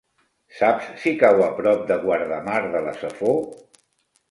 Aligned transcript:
Saps 0.59 0.87
si 1.03 1.13
cau 1.25 1.43
a 1.49 1.51
prop 1.59 1.85
de 1.93 1.99
Guardamar 2.07 2.59
de 2.75 2.85
la 2.89 2.97
Safor? 3.05 3.39